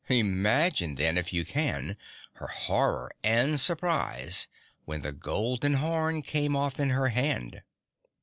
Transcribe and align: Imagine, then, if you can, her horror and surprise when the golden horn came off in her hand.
Imagine, 0.09 0.95
then, 0.95 1.15
if 1.15 1.31
you 1.31 1.45
can, 1.45 1.95
her 2.37 2.47
horror 2.47 3.11
and 3.23 3.59
surprise 3.59 4.47
when 4.85 5.03
the 5.03 5.11
golden 5.11 5.75
horn 5.75 6.23
came 6.23 6.55
off 6.55 6.79
in 6.79 6.89
her 6.89 7.09
hand. 7.09 7.61